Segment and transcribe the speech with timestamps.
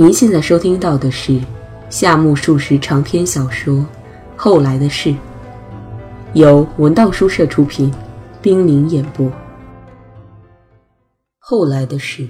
[0.00, 1.40] 您现在收听到的是
[1.90, 3.74] 夏目漱石长篇小说
[4.36, 5.10] 《后来的事》，
[6.34, 7.92] 由文道书社出品，
[8.40, 9.26] 冰凌演播。
[11.40, 12.22] 《后来的事》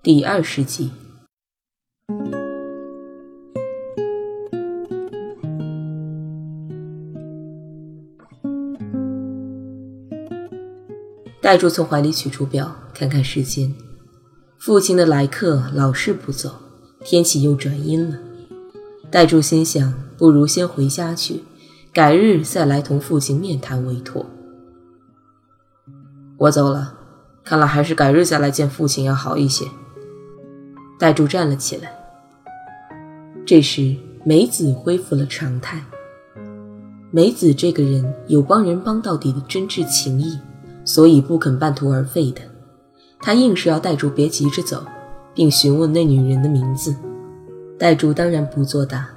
[0.00, 0.92] 第二十集。
[11.42, 13.74] 戴柱从怀里取出表，看看时间。
[14.64, 16.50] 父亲的来客老是不走，
[17.04, 18.16] 天气又转阴了。
[19.10, 21.44] 戴柱心想，不如先回家去，
[21.92, 24.24] 改日再来同父亲面谈为妥。
[26.38, 26.94] 我走了，
[27.44, 29.66] 看来还是改日再来见父亲要好一些。
[30.98, 31.94] 戴柱站了起来。
[33.44, 33.94] 这时，
[34.24, 35.84] 梅子恢复了常态。
[37.10, 40.38] 梅子这个人有帮人帮到底的真挚情谊，
[40.86, 42.40] 所以不肯半途而废的。
[43.24, 44.84] 他硬是要戴柱别急着走，
[45.32, 46.94] 并询问那女人的名字。
[47.78, 49.08] 戴柱当然不作答。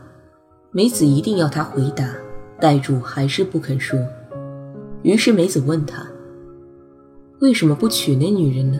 [0.72, 2.16] 梅子一定要他回答，
[2.58, 4.00] 戴柱还是不肯说。
[5.02, 6.08] 于是梅子问他
[7.40, 8.80] ：“为什么不娶那女人呢？”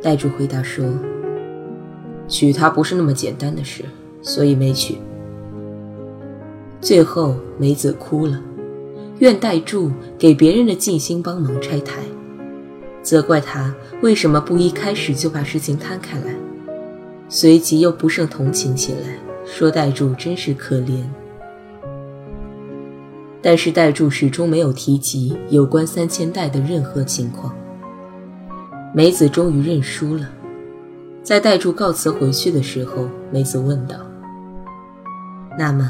[0.00, 0.86] 戴柱回答说
[2.26, 3.84] ：“娶她不是那么简单的事，
[4.22, 4.96] 所以没娶。”
[6.80, 8.40] 最后梅子哭了，
[9.18, 12.00] 愿戴柱给别人的静心帮忙拆台。
[13.06, 16.34] 责怪他为什么不一开始就把事情摊开来，
[17.28, 21.04] 随即又不胜同情起来，说戴柱真是可怜。
[23.40, 27.54] 但是戴柱始终没有提及有关三千代的任何情况。
[28.92, 30.28] 梅子终于认输了，
[31.22, 33.98] 在戴柱告辞回去的时候，梅子问道
[35.56, 35.88] ：“那么，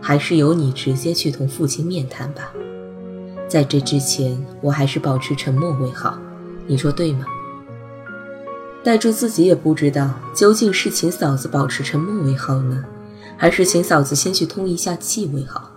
[0.00, 2.50] 还是由你直接去同父亲面谈吧。
[3.46, 6.18] 在这之前，我还是保持沉默为好。”
[6.66, 7.26] 你说对吗？
[8.82, 12.84] 戴柱自己也不知道，究竟是请嫂子保持沉默为好呢，
[13.36, 15.70] 还是请嫂子先去通一下气为好？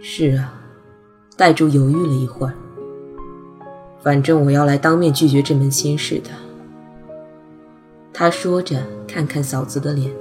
[0.00, 0.54] 是啊，
[1.36, 2.52] 戴柱犹豫了一会儿。
[4.02, 6.30] 反正我要来当面拒绝这门亲事的。
[8.12, 10.12] 他说着，看看嫂子的脸。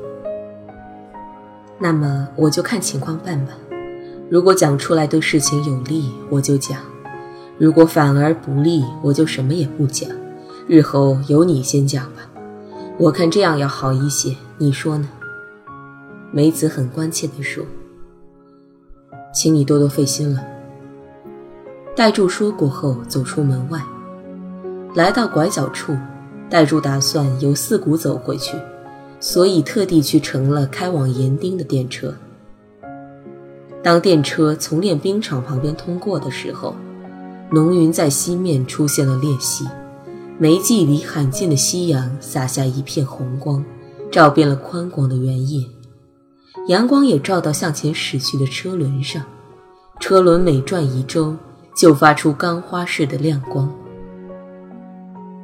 [1.79, 3.53] 那么我就看情况办吧。
[4.29, 6.77] 如果讲出来对事情有利，我就讲。
[7.61, 10.09] 如果反而不利，我就什么也不讲。
[10.67, 12.27] 日后由你先讲吧，
[12.97, 14.35] 我看这样要好一些。
[14.57, 15.07] 你说呢？
[16.31, 17.63] 梅子很关切地说
[19.31, 20.43] ：“请你多多费心了。”
[21.95, 23.79] 戴柱说过后，走出门外，
[24.95, 25.95] 来到拐角处，
[26.49, 28.57] 戴柱打算由四谷走回去，
[29.19, 32.11] 所以特地去乘了开往盐町的电车。
[33.83, 36.75] 当电车从练兵场旁边通过的时候，
[37.53, 39.67] 浓云在西面出现了裂隙，
[40.37, 43.61] 没距离罕见的夕阳洒下一片红光，
[44.09, 45.65] 照遍了宽广的原野。
[46.69, 49.21] 阳光也照到向前驶去的车轮上，
[49.99, 51.35] 车轮每转一周
[51.75, 53.69] 就发出钢花似的亮光。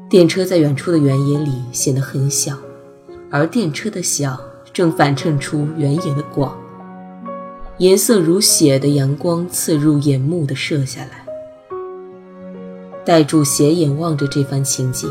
[0.09, 2.56] 电车在远处的原野里显得很小，
[3.29, 4.39] 而电车的小
[4.72, 6.57] 正反衬出原野的广。
[7.79, 11.26] 颜色如血的阳光刺入眼目的射下来。
[13.07, 15.09] 戴柱斜眼望着这番情景，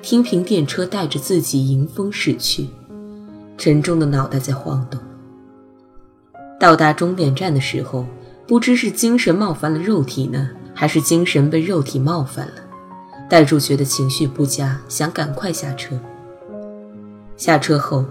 [0.00, 2.68] 听凭电车带着自己迎风驶去，
[3.58, 5.00] 沉重的脑袋在晃动。
[6.60, 8.06] 到达终点站的时候，
[8.46, 12.52] 不知是精神冒犯了肉体呢，还是精神被肉体冒犯了。
[13.28, 15.98] 戴柱觉得情绪不佳，想赶快下车。
[17.36, 18.04] 下车后，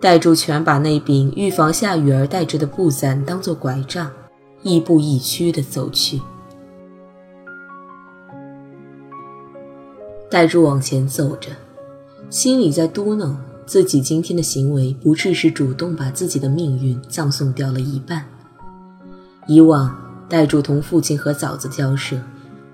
[0.00, 4.08] 戴柱全把那柄预防下雨而带着的布伞当作拐杖，
[4.62, 6.20] 亦步亦趋地走去。
[10.28, 11.50] 戴柱往前走着，
[12.30, 18.26] 心里在嘟囔：自己今天的行为不至是主动把自己的命运葬送掉了一半。
[19.46, 19.96] 以往，
[20.28, 22.20] 戴柱同父亲和嫂子交涉，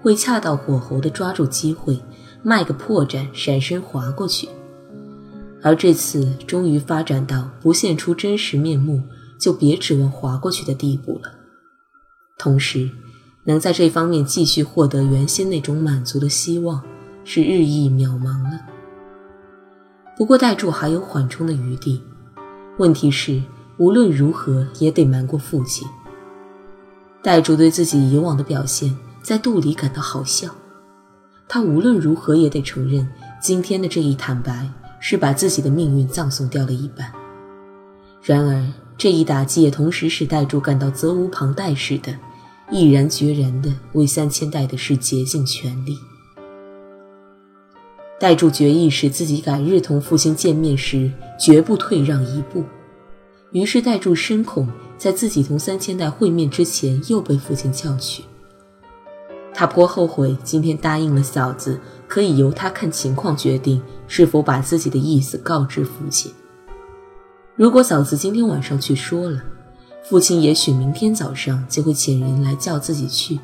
[0.00, 2.00] 会恰到火候地抓住机会，
[2.42, 4.48] 卖个破绽，闪身划过去；
[5.60, 9.02] 而这次，终于发展到不现出真实面目
[9.38, 11.30] 就别指望划过去的地步了。
[12.38, 12.88] 同时，
[13.44, 16.82] 能在这方面继续获得原先那种满足的希望。
[17.24, 18.60] 是日益渺茫了。
[20.16, 22.02] 不过代柱还有缓冲的余地。
[22.78, 23.42] 问题是，
[23.76, 25.86] 无论如何也得瞒过父亲。
[27.22, 30.48] 代柱对自己以往的表现在肚里感到好笑。
[31.48, 33.06] 他无论如何也得承认，
[33.40, 34.68] 今天的这一坦白
[35.00, 37.12] 是把自己的命运葬送掉了一半。
[38.22, 38.66] 然而，
[38.96, 42.16] 这一打击也同时使代柱感到责无旁贷似的，
[42.70, 45.98] 毅然决然地为三千代的事竭尽全力。
[48.22, 52.62] 代柱决意使自己改日同父亲见面时绝不退让一步。
[53.50, 58.22] 于是代柱深恐在自己同三千代会面之前又被父亲叫去。
[59.52, 66.30] 他颇后悔今天答应了嫂子，可以由他看情况决定是否把自己的意思告知父亲。
[67.56, 69.42] 如果嫂子今天晚上去说了，
[70.04, 73.40] 父亲也许明天早上就会遣人来叫自己去。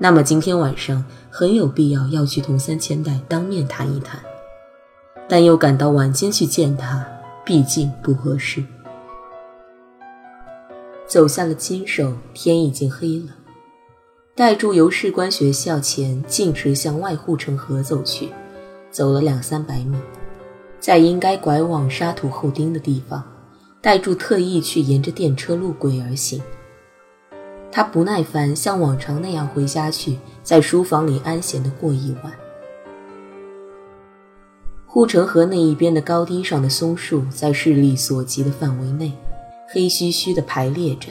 [0.00, 4.20] 那么今天晚上很有必要要去同三千代当面谈一谈，
[5.28, 7.04] 但又感到晚间去见他，
[7.44, 8.64] 毕竟不合适。
[11.08, 13.34] 走下了金手，天已经黑了。
[14.36, 18.28] 戴柱由士官学校前径直向外护城河走去，
[18.92, 19.96] 走了两三百米，
[20.78, 23.20] 在应该拐往沙土后丁的地方，
[23.80, 26.40] 戴柱特意去沿着电车路轨而行。
[27.70, 32.32] 他不耐烦，像往常那样回家去，在书房里安闲地过一晚。
[34.86, 39.12] 护城河那一边的高低上的松树，在视力所及的范围内，
[39.68, 41.10] 黑黢黢地排列着，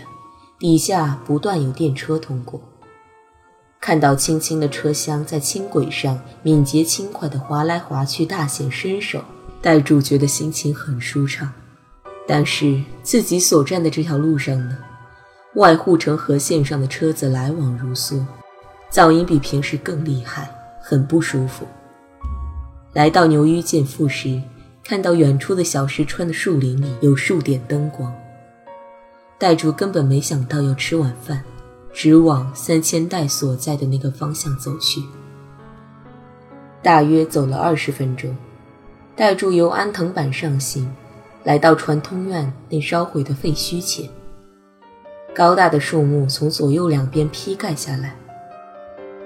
[0.58, 2.60] 底下不断有电车通过。
[3.80, 9.24] 看到轻轻的车厢在轻轨上敏捷轻快地滑来滑去，大显身手，
[9.62, 11.54] 戴柱觉得心情很舒畅。
[12.28, 14.78] 但是自己所站的这条路上呢？
[15.58, 18.24] 外护城河线上的车子来往如梭，
[18.92, 20.48] 噪音比平时更厉害，
[20.80, 21.66] 很不舒服。
[22.94, 24.40] 来到牛圩见富时，
[24.84, 28.14] 看到远处的小石川的树林里有数点灯光。
[29.40, 31.44] 戴柱根本没想到要吃晚饭，
[31.92, 35.02] 直往三千代所在的那个方向走去。
[36.84, 38.38] 大约走了二十分钟，
[39.16, 40.88] 戴柱由安藤坂上行，
[41.44, 44.08] 来到传通院那烧毁的废墟前。
[45.38, 48.16] 高大的树木从左右两边劈盖下来，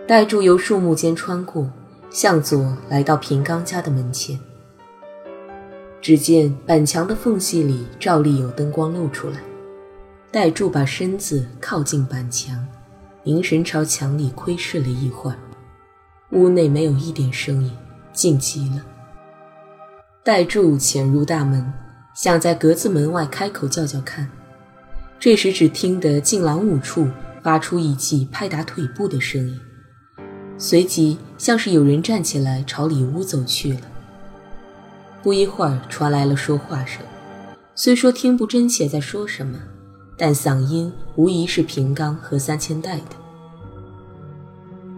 [0.06, 1.72] 戴柱由树木间穿过，
[2.10, 4.38] 向左来到平冈家的门前。
[6.02, 9.38] 只见板墙的缝隙里照例有灯光露出来，
[10.30, 12.62] 戴柱把身子靠近板墙，
[13.24, 15.38] 凝神朝墙里窥视了一会儿。
[16.32, 17.72] 屋内没有一点声音，
[18.12, 18.82] 静极了。
[20.26, 21.72] 戴柱潜入大门，
[22.14, 24.30] 想在格子门外开口叫叫看。
[25.24, 27.08] 这时，只听得近廊五处
[27.44, 29.60] 发出一记拍打腿部的声音，
[30.58, 33.82] 随即像是有人站起来朝里屋走去了。
[35.22, 37.04] 不一会儿，传来了说话声，
[37.76, 39.60] 虽说听不真切在说什么，
[40.18, 43.16] 但嗓音无疑是平冈和三千代的。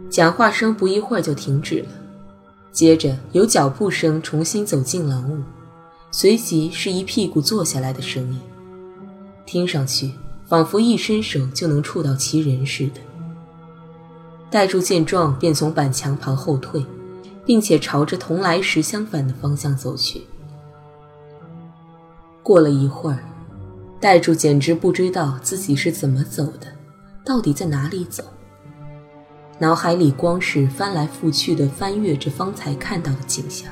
[0.09, 1.89] 讲话声不一会儿就停止了，
[2.71, 5.43] 接着有脚步声重新走进廊屋，
[6.11, 8.39] 随即是一屁股坐下来的声音。
[9.45, 10.11] 听上去
[10.45, 13.01] 仿佛一伸手就能触到其人似的。
[14.49, 16.85] 戴柱见状，便从板墙旁后退，
[17.45, 20.21] 并且朝着同来时相反的方向走去。
[22.43, 23.19] 过了一会儿，
[23.99, 26.67] 戴柱简直不知道自己是怎么走的，
[27.25, 28.23] 到底在哪里走。
[29.59, 33.71] 脑海里光是翻来覆去的翻阅着方才看到的景象。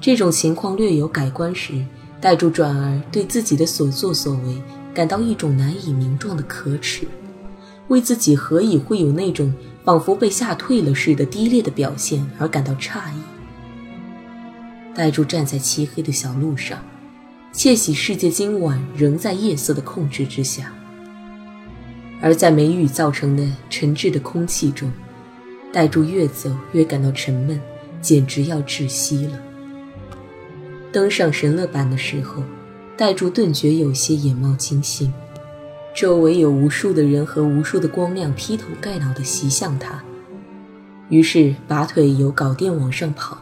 [0.00, 1.84] 这种情况略有改观时。
[2.24, 4.56] 戴柱转而对自己的所作所为
[4.94, 7.06] 感到一种难以名状的可耻，
[7.88, 9.52] 为自己何以会有那种
[9.84, 13.18] 仿佛被吓退了似的低劣的表现而感到诧异。
[14.94, 16.78] 戴柱站在漆黑的小路上，
[17.52, 20.72] 窃喜世界今晚仍在夜色的控制之下，
[22.22, 24.90] 而在梅雨造成的沉滞的空气中，
[25.70, 27.60] 戴柱越走越感到沉闷，
[28.00, 29.38] 简直要窒息了。
[30.94, 32.40] 登上神乐坂的时候，
[32.96, 35.12] 戴柱顿觉有些眼冒金星，
[35.92, 40.04] 周围有无数的人和无数的光亮劈头盖脑地袭向他，
[41.08, 43.36] 于是拔腿由镐殿往上跑。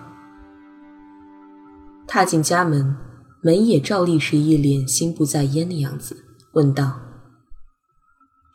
[2.09, 2.97] 踏进家门，
[3.43, 7.01] 门也照例是一脸心不在焉的样子，问道：“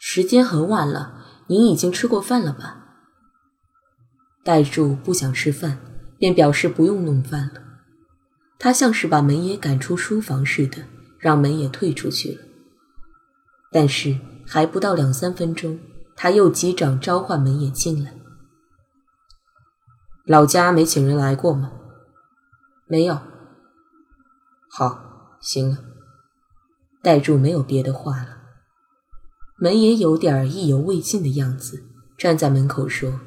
[0.01, 2.85] 时间很晚了，您已经吃过饭了吧？”
[4.43, 5.77] 戴柱不想吃饭，
[6.17, 7.66] 便表示不用弄饭了。
[8.59, 10.83] 他像是把门也赶出书房似的，
[11.19, 12.41] 让门也退出去了。
[13.71, 15.79] 但是还不到两三分钟，
[16.15, 18.15] 他又击掌召唤门也进来。
[20.25, 21.71] 老家没请人来过吗？
[22.87, 23.19] 没有。
[24.69, 25.77] 好，行了。
[27.03, 28.37] 戴柱没有别的话了。
[29.59, 31.83] 门也有点意犹未尽的样子，
[32.17, 33.21] 站在门口说：“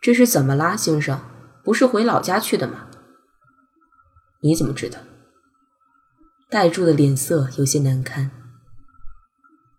[0.00, 1.20] 这是怎么啦，先生？
[1.62, 2.88] 不是回老家去的吗？”
[4.40, 4.98] 你怎么知道？
[6.48, 8.30] 戴柱的脸色有些难堪。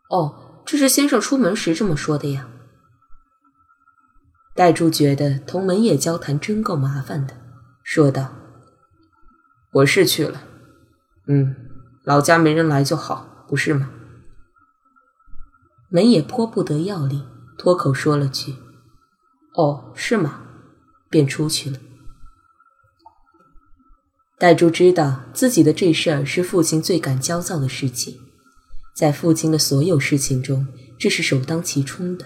[0.09, 2.47] 哦，这是先生出门时这么说的呀。
[4.53, 7.35] 戴柱觉得同门野交谈真够麻烦的，
[7.83, 8.33] 说道
[9.73, 10.43] ：“我是去了，
[11.27, 11.55] 嗯，
[12.03, 13.89] 老家没人来就好，不是吗？”
[15.89, 17.27] 门野颇不得要领，
[17.57, 18.55] 脱口说了句
[19.55, 20.41] ：“哦，是吗？”
[21.09, 21.77] 便出去了。
[24.41, 28.15] 戴珠知道自己的这事儿是父亲最感焦躁的事情，
[28.95, 30.65] 在父亲的所有事情中，
[30.97, 32.25] 这是首当其冲的。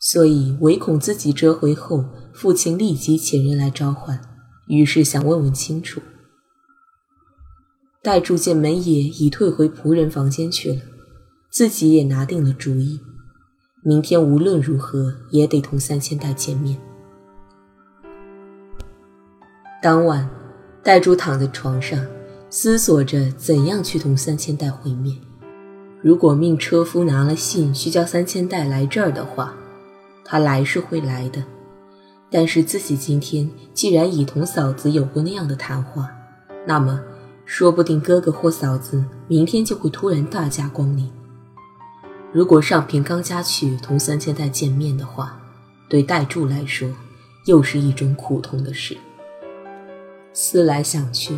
[0.00, 4.18] 所以，唯恐自己折回后，父亲立即遣人来召唤，
[4.66, 6.00] 于是想问问清楚。
[8.02, 10.80] 戴柱见门野已退回仆人房间去了，
[11.50, 12.98] 自己也拿定了主意，
[13.84, 16.80] 明天无论如何也得同三千代见面。
[19.82, 20.30] 当晚，
[20.84, 22.04] 戴柱躺在床上，
[22.50, 25.16] 思索着怎样去同三千代会面。
[26.00, 29.54] 如果命车夫拿了信，需叫三千代来这儿的话。
[30.24, 31.44] 他来是会来的，
[32.30, 36.10] 但是自己今天既然已同嫂子有过那样的谈话，
[36.66, 37.00] 那么
[37.44, 41.08] 说不定哥哥或嫂子明天就会突然大驾光临。
[42.32, 45.38] 如果上平刚家去同三千代见面的话，
[45.88, 46.88] 对戴柱来说
[47.46, 48.96] 又是一种苦痛的事。
[50.32, 51.36] 思来想去，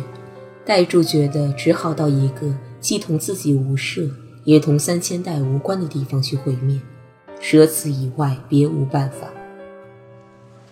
[0.65, 4.09] 戴柱觉得只好到一个既同自己无涉，
[4.43, 6.81] 也同三千代无关的地方去会面。
[7.41, 9.27] 舍此以外，别无办法。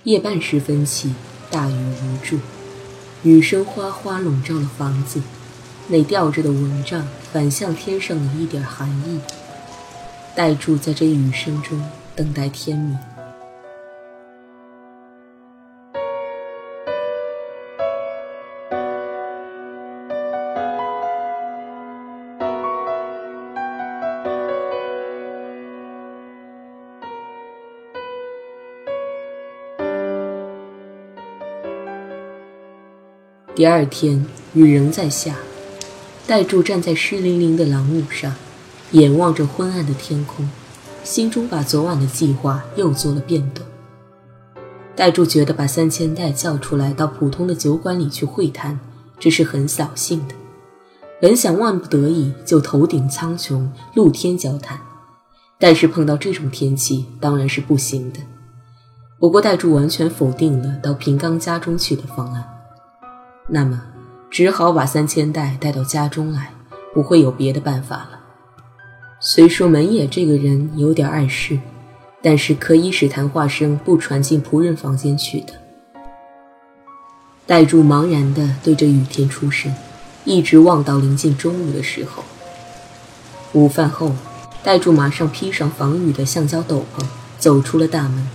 [0.03, 1.13] 夜半时分起，
[1.51, 2.39] 大雨如注，
[3.23, 5.21] 雨声哗哗笼罩了房子，
[5.87, 9.19] 那吊着的蚊帐反向天上的一点寒意。
[10.35, 11.79] 戴柱在这雨声中
[12.15, 12.97] 等待天明。
[33.63, 35.37] 第二天，雨仍在下。
[36.27, 38.35] 戴柱站在湿淋淋的廊屋上，
[38.91, 40.49] 眼望着昏暗的天空，
[41.05, 43.65] 心中把昨晚的计划又做了变动。
[44.97, 48.77] 戴柱觉得把三千代叫出来到普通的酒馆里去会谈，
[49.17, 50.35] 这是很扫兴的。
[51.21, 54.77] 本想万不得已就头顶苍穹，露天交谈，
[55.57, 58.19] 但是碰到这种天气当然是不行的。
[59.21, 62.49] 不过戴柱完全否定了到平冈家中去的方案。
[63.49, 63.81] 那么，
[64.29, 66.53] 只好把三千代带到家中来，
[66.93, 68.19] 不会有别的办法了。
[69.19, 71.59] 虽说门野这个人有点碍事，
[72.21, 75.53] 但是可以使谈话声不传进仆人房间去的。
[77.45, 79.75] 戴柱茫然地对着雨天出神，
[80.23, 82.23] 一直望到临近中午的时候。
[83.51, 84.13] 午饭后，
[84.63, 87.03] 戴柱马上披上防雨的橡胶斗篷，
[87.37, 88.25] 走出了大门。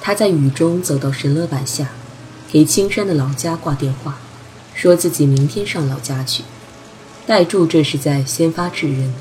[0.00, 1.88] 他在雨中走到神乐板下。
[2.50, 4.18] 给青山的老家挂电话，
[4.74, 6.44] 说自己明天上老家去。
[7.26, 9.12] 戴柱这是在先发制人。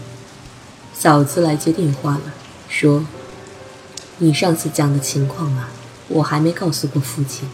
[0.93, 2.33] 嫂子来接电话了，
[2.69, 3.05] 说
[4.19, 5.69] ：“你上次讲的情况啊，
[6.07, 7.49] 我还没告诉过父亲，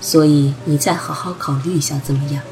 [0.00, 2.42] 所以你再好好考虑一下怎么样？”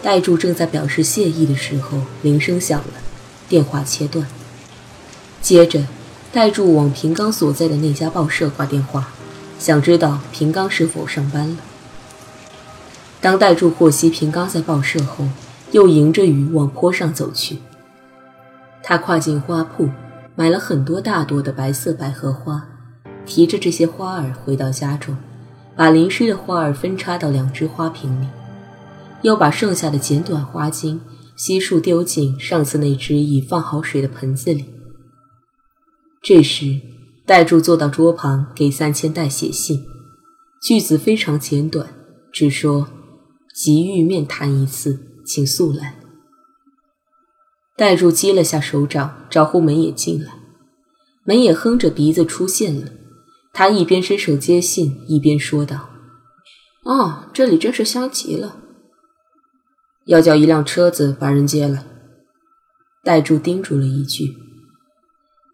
[0.00, 2.94] 戴柱正在表示谢意的时候，铃声响了，
[3.46, 4.26] 电话切断。
[5.42, 5.86] 接着，
[6.32, 9.12] 戴柱往平冈所在的那家报社挂电话。
[9.58, 11.56] 想知道平冈是否上班了。
[13.20, 15.26] 当戴柱获悉平冈在报社后，
[15.72, 17.58] 又迎着雨往坡上走去。
[18.82, 19.90] 他跨进花铺，
[20.36, 22.64] 买了很多大朵的白色百合花，
[23.26, 25.16] 提着这些花儿回到家中，
[25.76, 28.26] 把淋湿的花儿分插到两只花瓶里，
[29.22, 31.00] 又把剩下的剪短花茎
[31.36, 34.66] 悉数丢进上次那只已放好水的盆子里。
[36.22, 36.80] 这时。
[37.28, 39.84] 戴柱坐到桌旁，给三千代写信，
[40.62, 41.86] 句子非常简短，
[42.32, 42.88] 只说
[43.54, 46.00] ：“急欲面谈一次，请速来。”
[47.76, 50.38] 戴柱击了下手掌，招呼门野进来。
[51.24, 52.92] 门野哼着鼻子出现了，
[53.52, 55.90] 他一边伸手接信，一边说道
[56.84, 58.56] ：“哦，这里真是香极了。
[60.06, 61.84] 要叫一辆车子把人接来。”
[63.04, 64.34] 戴柱叮嘱了一句。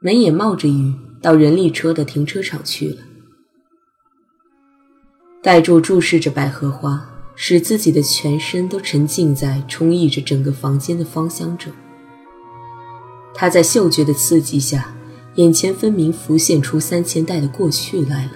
[0.00, 0.94] 门野冒着雨。
[1.24, 2.98] 到人力车的停车场去了。
[5.42, 7.02] 戴柱注视着百合花，
[7.34, 11.72] 使自己的全身都沉浸在充溢着整个房间的芳香中。
[13.32, 14.94] 他在嗅觉的刺激下，
[15.36, 18.32] 眼前分明浮现出三千代的过去来了。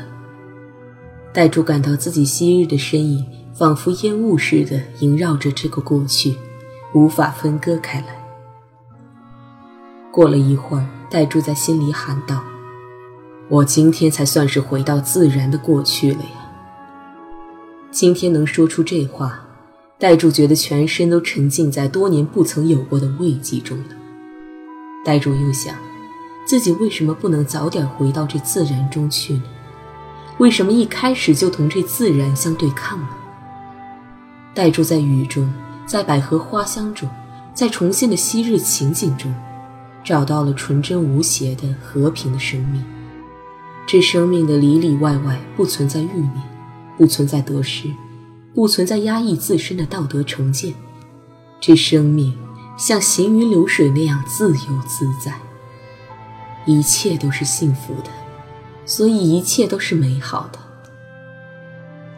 [1.30, 6.35] 戴柱感到自己昔日的身影，仿佛烟雾似的萦绕着这个过去，
[6.95, 8.18] 无法分割开来。
[10.11, 12.42] 过了一会儿，戴柱在心里喊道。
[13.50, 16.50] 我今天才算是回到自然的过去了呀。
[17.90, 19.40] 今天能说出这话，
[19.99, 23.85] 戴柱觉得全身都沉浸在多年不曾有过的慰藉中了。
[25.02, 25.75] 戴柱又想，
[26.47, 29.45] 自己为什么不能早点回到这自然中去呢？
[30.37, 33.09] 为什么一开始就同这自然相对抗呢？
[34.52, 35.50] 戴柱在雨中，
[35.87, 37.09] 在百合花香中，
[37.55, 39.35] 在重现的昔日情景中，
[40.05, 42.85] 找到了纯真无邪的和平的生命。
[43.90, 46.33] 这生命的里里外外不存在欲念，
[46.99, 47.88] 不存在得失，
[48.54, 50.75] 不存在压抑自身的道德成见。
[51.59, 52.37] 这生命
[52.76, 55.33] 像行云流水那样自由自在，
[56.66, 58.11] 一切都是幸福的，
[58.85, 60.59] 所以一切都是美好的。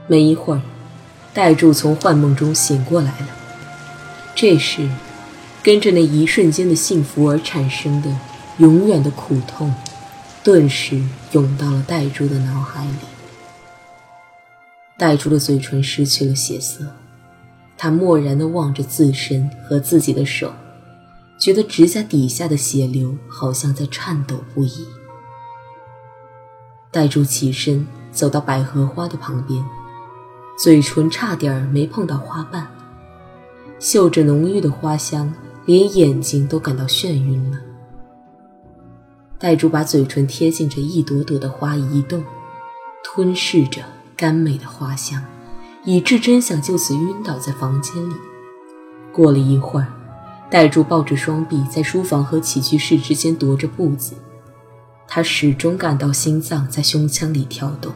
[0.09, 0.63] 没一会儿，
[1.33, 3.29] 戴柱从幻梦中醒过来了。
[4.35, 4.91] 这时，
[5.63, 8.13] 跟着那一瞬间的幸福而产生的
[8.59, 9.73] 永远的苦痛。
[10.43, 12.93] 顿时涌到了戴珠的脑海里。
[14.99, 16.85] 戴珠的嘴唇失去了血色，
[17.77, 20.53] 他漠然地望着自身和自己的手，
[21.39, 24.87] 觉得指甲底下的血流好像在颤抖不已。
[26.91, 29.63] 戴珠起身走到百合花的旁边，
[30.59, 32.67] 嘴唇差点没碰到花瓣，
[33.79, 35.33] 嗅着浓郁的花香，
[35.67, 37.59] 连眼睛都感到眩晕了。
[39.41, 42.23] 戴珠把嘴唇贴近这一朵朵的花移动，
[43.03, 43.81] 吞噬着
[44.15, 45.25] 甘美的花香，
[45.83, 48.13] 以致真想就此晕倒在房间里。
[49.11, 49.87] 过了一会儿，
[50.51, 54.13] 戴珠抱着双臂在书房和起居室之间踱着步子，
[55.09, 57.91] 他始终感到心脏在胸腔里跳动。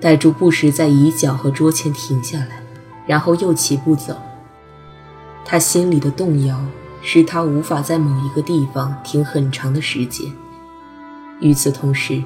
[0.00, 2.60] 戴珠不时在椅角和桌前停下来，
[3.06, 4.16] 然后又起步走。
[5.44, 6.60] 他心里的动摇。
[7.02, 10.32] 使他无法在某一个地方停很长的时间。
[11.40, 12.22] 与此同时，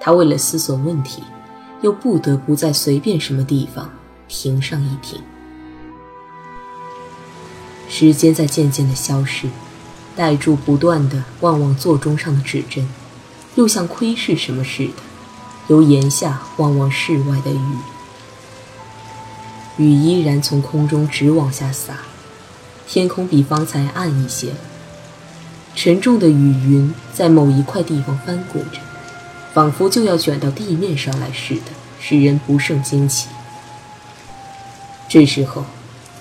[0.00, 1.22] 他为了思索问题，
[1.82, 3.90] 又不得不在随便什么地方
[4.28, 5.20] 停上一停。
[7.88, 9.48] 时间在渐渐的消逝，
[10.16, 12.88] 戴柱不断的望望座钟上的指针，
[13.54, 15.02] 又像窥视什么似的，
[15.68, 17.76] 由檐下望望室外的雨。
[19.78, 21.98] 雨依然从空中直往下洒。
[22.88, 24.48] 天空比方才暗一些，
[25.74, 28.78] 沉重的雨云在某一块地方翻滚着，
[29.52, 33.28] 仿佛就要卷到地面上来似的，使人不胜惊奇。
[35.08, 35.64] 这时候，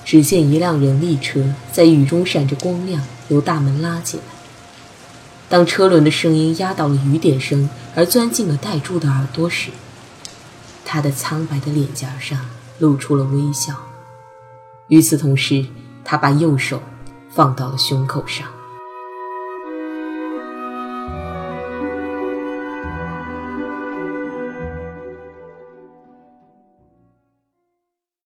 [0.03, 4.25] 只见一辆人力车在雨中闪着光亮，由大门拉进来。
[5.47, 9.69] 当车轮的声音压倒了雨点声，而钻进了戴柱的耳朵时，
[10.83, 12.39] 他的苍白的脸颊上
[12.79, 13.75] 露出了微笑。
[14.87, 15.65] 与此同时，
[16.05, 16.79] 他把右手
[17.29, 18.47] 放到了胸口上。